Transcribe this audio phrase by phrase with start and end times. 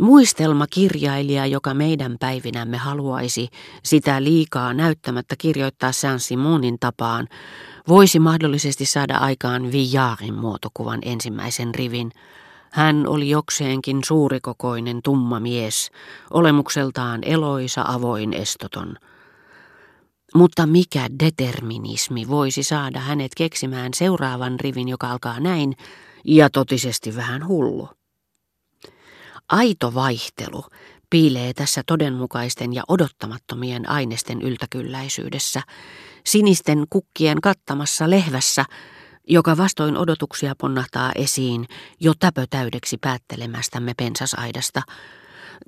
[0.00, 3.48] Muistelmakirjailija, joka meidän päivinämme haluaisi
[3.82, 7.28] sitä liikaa näyttämättä kirjoittaa Saint-Simonin tapaan,
[7.88, 12.12] voisi mahdollisesti saada aikaan Villarin muotokuvan ensimmäisen rivin.
[12.72, 15.90] Hän oli jokseenkin suurikokoinen tumma mies,
[16.30, 18.96] olemukseltaan eloisa, avoin, estoton.
[20.34, 25.76] Mutta mikä determinismi voisi saada hänet keksimään seuraavan rivin, joka alkaa näin,
[26.24, 27.99] ja totisesti vähän hullu.
[29.50, 30.64] Aito vaihtelu
[31.10, 35.62] piilee tässä todenmukaisten ja odottamattomien ainesten yltäkylläisyydessä,
[36.26, 38.64] sinisten kukkien kattamassa lehvässä,
[39.28, 41.66] joka vastoin odotuksia ponnahtaa esiin
[42.00, 44.82] jo täpötäydeksi päättelemästämme pensasaidasta,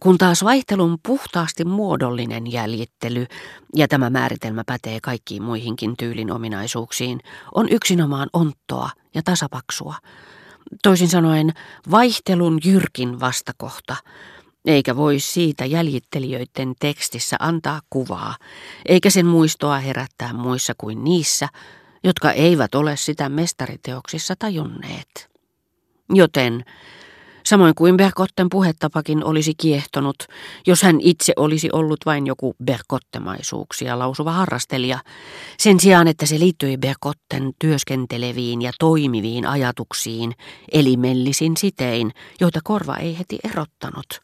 [0.01, 3.27] kun taas vaihtelun puhtaasti muodollinen jäljittely,
[3.77, 7.21] ja tämä määritelmä pätee kaikkiin muihinkin tyylin ominaisuuksiin,
[7.55, 9.95] on yksinomaan onttoa ja tasapaksua.
[10.83, 11.53] Toisin sanoen
[11.91, 13.97] vaihtelun jyrkin vastakohta,
[14.65, 18.37] eikä voi siitä jäljittelijöiden tekstissä antaa kuvaa,
[18.87, 21.49] eikä sen muistoa herättää muissa kuin niissä,
[22.05, 25.31] jotka eivät ole sitä mestariteoksissa tajunneet.
[26.15, 26.65] Joten
[27.45, 30.17] samoin kuin Berkotten puhettapakin olisi kiehtonut,
[30.67, 34.99] jos hän itse olisi ollut vain joku berkottemaisuuksia lausuva harrastelija,
[35.59, 40.33] sen sijaan että se liittyi Berkotten työskenteleviin ja toimiviin ajatuksiin,
[40.73, 44.21] elimellisin sitein, joita korva ei heti erottanut.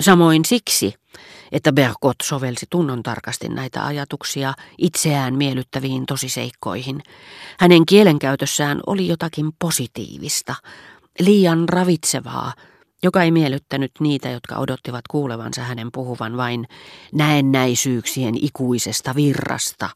[0.00, 0.94] Samoin siksi,
[1.52, 7.02] että Bergot sovelsi tunnon tarkasti näitä ajatuksia itseään miellyttäviin tosiseikkoihin.
[7.58, 10.54] Hänen kielenkäytössään oli jotakin positiivista,
[11.20, 12.52] liian ravitsevaa,
[13.02, 16.66] joka ei miellyttänyt niitä, jotka odottivat kuulevansa hänen puhuvan vain
[17.12, 19.90] näennäisyyksien ikuisesta virrasta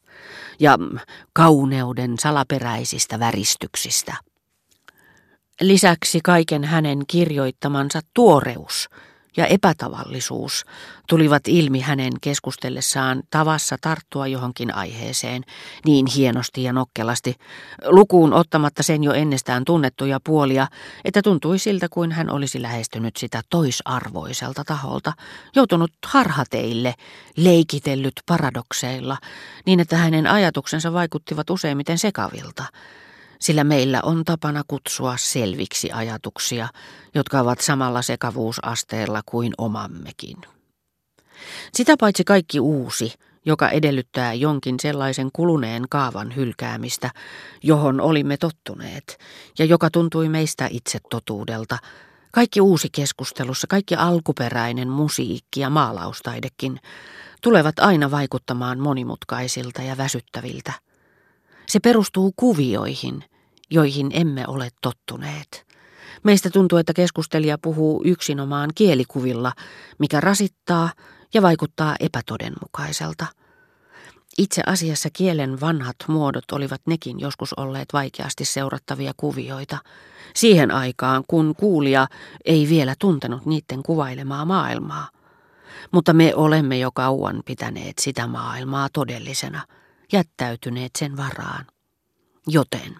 [0.59, 0.77] ja
[1.33, 4.15] kauneuden salaperäisistä väristyksistä.
[5.61, 8.89] Lisäksi kaiken hänen kirjoittamansa tuoreus–
[9.37, 10.65] ja epätavallisuus
[11.09, 15.43] tulivat ilmi hänen keskustellessaan tavassa tarttua johonkin aiheeseen
[15.85, 17.35] niin hienosti ja nokkelasti,
[17.85, 20.67] lukuun ottamatta sen jo ennestään tunnettuja puolia,
[21.05, 25.13] että tuntui siltä kuin hän olisi lähestynyt sitä toisarvoiselta taholta,
[25.55, 26.93] joutunut harhateille,
[27.37, 29.17] leikitellyt paradokseilla,
[29.65, 32.63] niin että hänen ajatuksensa vaikuttivat useimmiten sekavilta
[33.41, 36.67] sillä meillä on tapana kutsua selviksi ajatuksia,
[37.15, 40.37] jotka ovat samalla sekavuusasteella kuin omammekin.
[41.73, 43.13] Sitä paitsi kaikki uusi,
[43.45, 47.11] joka edellyttää jonkin sellaisen kuluneen kaavan hylkäämistä,
[47.63, 49.17] johon olimme tottuneet,
[49.59, 51.77] ja joka tuntui meistä itse totuudelta,
[52.31, 56.79] kaikki uusi keskustelussa, kaikki alkuperäinen musiikki ja maalaustaidekin,
[57.41, 60.73] tulevat aina vaikuttamaan monimutkaisilta ja väsyttäviltä–
[61.69, 63.23] se perustuu kuvioihin,
[63.69, 65.65] joihin emme ole tottuneet.
[66.23, 69.51] Meistä tuntuu, että keskustelija puhuu yksinomaan kielikuvilla,
[69.99, 70.91] mikä rasittaa
[71.33, 73.25] ja vaikuttaa epätodenmukaiselta.
[74.37, 79.77] Itse asiassa kielen vanhat muodot olivat nekin joskus olleet vaikeasti seurattavia kuvioita,
[80.35, 82.07] siihen aikaan kun kuulija
[82.45, 85.09] ei vielä tuntenut niiden kuvailemaa maailmaa.
[85.91, 89.61] Mutta me olemme jo kauan pitäneet sitä maailmaa todellisena–
[90.11, 91.65] jättäytyneet sen varaan.
[92.47, 92.95] Joten,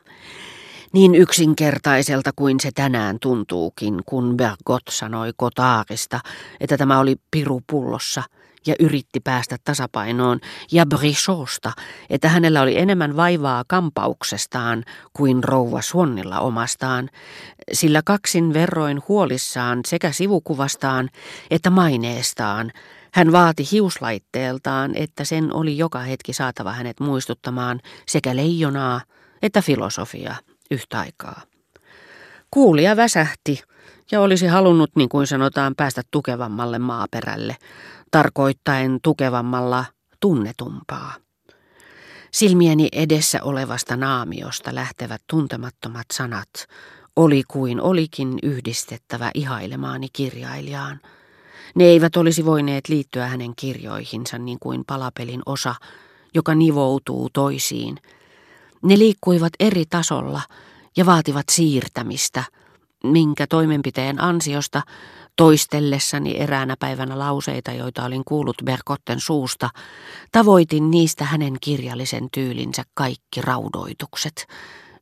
[0.94, 6.20] niin yksinkertaiselta kuin se tänään tuntuukin, kun Bergot sanoi Kotaarista,
[6.60, 8.24] että tämä oli piru pullossa
[8.68, 10.40] ja yritti päästä tasapainoon,
[10.72, 11.72] ja Brichotsta,
[12.10, 14.84] että hänellä oli enemmän vaivaa kampauksestaan
[15.14, 17.10] kuin rouva Suonnilla omastaan,
[17.74, 21.10] sillä kaksin verroin huolissaan sekä sivukuvastaan
[21.52, 22.72] että maineestaan.
[23.14, 29.02] Hän vaati hiuslaitteeltaan, että sen oli joka hetki saatava hänet muistuttamaan sekä leijonaa
[29.42, 30.36] että filosofia
[30.72, 31.42] yhtä aikaa.
[32.52, 33.64] Kuulija väsähti
[34.12, 37.56] ja olisi halunnut, niin kuin sanotaan, päästä tukevammalle maaperälle,
[38.12, 39.86] tarkoittaen tukevammalla
[40.20, 41.14] tunnetumpaa.
[42.32, 46.50] Silmieni edessä olevasta naamiosta lähtevät tuntemattomat sanat
[47.16, 51.00] oli kuin olikin yhdistettävä ihailemaani kirjailijaan–
[51.76, 55.76] ne eivät olisi voineet liittyä hänen kirjoihinsa niin kuin palapelin osa,
[56.34, 57.98] joka nivoutuu toisiin.
[58.84, 60.42] Ne liikkuivat eri tasolla
[60.98, 62.44] ja vaativat siirtämistä,
[63.04, 64.82] minkä toimenpiteen ansiosta
[65.36, 69.70] toistellessani eräänä päivänä lauseita, joita olin kuullut Berkotten suusta,
[70.32, 74.48] tavoitin niistä hänen kirjallisen tyylinsä kaikki raudoitukset,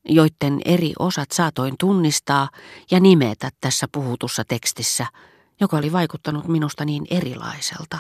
[0.06, 2.50] joiden eri osat saatoin tunnistaa
[2.92, 5.06] ja nimetä tässä puhutussa tekstissä–
[5.60, 8.00] joka oli vaikuttanut minusta niin erilaiselta.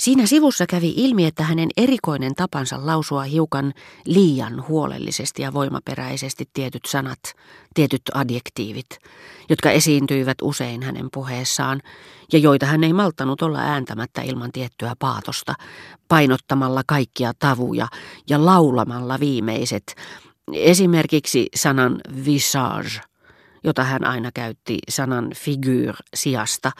[0.00, 3.72] Siinä sivussa kävi ilmi, että hänen erikoinen tapansa lausua hiukan
[4.04, 7.18] liian huolellisesti ja voimaperäisesti tietyt sanat,
[7.74, 8.86] tietyt adjektiivit,
[9.50, 11.80] jotka esiintyivät usein hänen puheessaan
[12.32, 15.54] ja joita hän ei malttanut olla ääntämättä ilman tiettyä paatosta,
[16.08, 17.86] painottamalla kaikkia tavuja
[18.28, 19.94] ja laulamalla viimeiset,
[20.52, 23.09] esimerkiksi sanan visage
[23.64, 26.70] jota hän aina käytti sanan figure sijasta,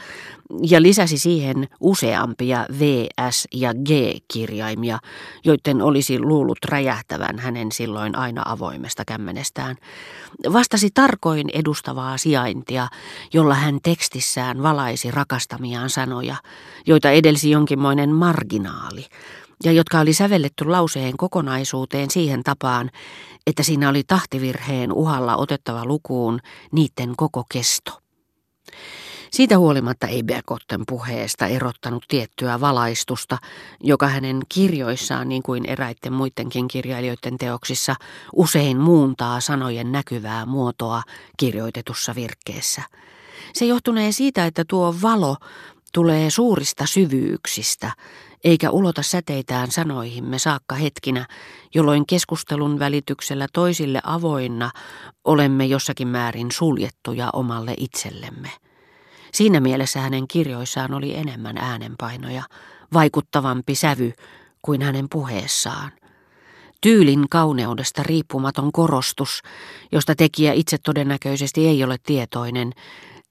[0.63, 4.99] ja lisäsi siihen useampia V, S ja G-kirjaimia,
[5.45, 9.77] joiden olisi luullut räjähtävän hänen silloin aina avoimesta kämmenestään.
[10.53, 12.89] Vastasi tarkoin edustavaa sijaintia,
[13.33, 16.37] jolla hän tekstissään valaisi rakastamiaan sanoja,
[16.87, 19.07] joita edelsi jonkinmoinen marginaali,
[19.65, 22.91] ja jotka oli sävelletty lauseen kokonaisuuteen siihen tapaan,
[23.47, 26.41] että siinä oli tahtivirheen uhalla otettava lukuun
[26.73, 28.01] niiden koko kesto.
[29.31, 33.39] Siitä huolimatta ei Bergotten puheesta erottanut tiettyä valaistusta,
[33.81, 37.95] joka hänen kirjoissaan, niin kuin eräitten muidenkin kirjailijoiden teoksissa,
[38.37, 41.03] usein muuntaa sanojen näkyvää muotoa
[41.37, 42.83] kirjoitetussa virkkeessä.
[43.53, 45.37] Se johtunee siitä, että tuo valo
[45.93, 47.93] tulee suurista syvyyksistä,
[48.45, 51.27] eikä ulota säteitään sanoihimme saakka hetkinä,
[51.75, 54.71] jolloin keskustelun välityksellä toisille avoinna
[55.25, 58.51] olemme jossakin määrin suljettuja omalle itsellemme.
[59.33, 62.43] Siinä mielessä hänen kirjoissaan oli enemmän äänenpainoja,
[62.93, 64.13] vaikuttavampi sävy
[64.63, 65.93] kuin hänen puheessaan.
[66.81, 69.43] Tyylin kauneudesta riippumaton korostus,
[69.93, 72.73] josta tekijä itse todennäköisesti ei ole tietoinen,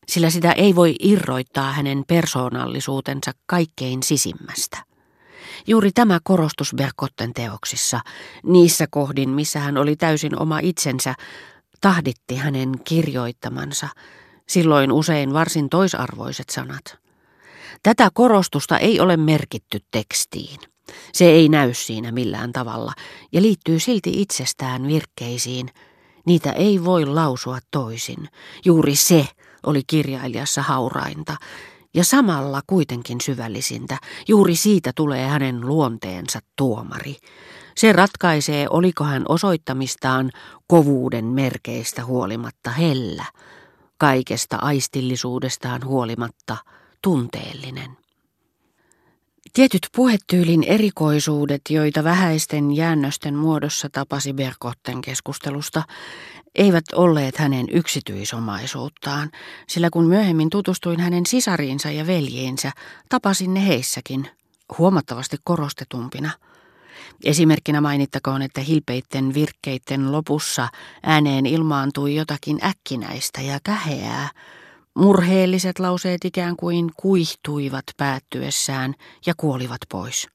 [0.08, 4.89] sillä sitä ei voi irroittaa hänen persoonallisuutensa kaikkein sisimmästä.
[5.68, 8.00] Juuri tämä korostus Berkotten teoksissa,
[8.44, 11.16] niissä kohdin, missä hän oli täysin oma itsensä,
[11.82, 13.88] tahditti hänen kirjoittamansa,
[14.48, 16.98] silloin usein varsin toisarvoiset sanat.
[17.84, 20.60] Tätä korostusta ei ole merkitty tekstiin.
[21.14, 22.94] Se ei näy siinä millään tavalla
[23.32, 25.70] ja liittyy silti itsestään virkkeisiin.
[26.26, 28.30] Niitä ei voi lausua toisin.
[28.66, 29.28] Juuri se
[29.66, 31.36] oli kirjailijassa haurainta,
[31.94, 33.98] ja samalla kuitenkin syvällisintä.
[34.28, 37.16] Juuri siitä tulee hänen luonteensa tuomari.
[37.76, 40.32] Se ratkaisee, oliko hän osoittamistaan
[40.68, 43.26] kovuuden merkeistä huolimatta hellä,
[43.98, 46.58] kaikesta aistillisuudestaan huolimatta
[47.04, 47.98] tunteellinen.
[49.54, 55.84] Tietyt puhetyylin erikoisuudet, joita vähäisten jäännösten muodossa tapasi Berkotten keskustelusta,
[56.56, 59.32] eivät olleet hänen yksityisomaisuuttaan,
[59.68, 62.72] sillä kun myöhemmin tutustuin hänen sisariinsa ja veljiinsä,
[63.10, 64.28] tapasin ne heissäkin,
[64.78, 66.32] huomattavasti korostetumpina.
[67.24, 70.68] Esimerkkinä mainittakoon, että hilpeitten virkkeitten lopussa
[71.04, 74.30] ääneen ilmaantui jotakin äkkinäistä ja käheää,
[74.96, 78.94] Murheelliset lauseet ikään kuin kuihtuivat päättyessään
[79.26, 80.28] ja kuolivat pois.